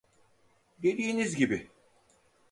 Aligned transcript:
Dediğiniz 0.83 1.35
gibi 1.35 1.69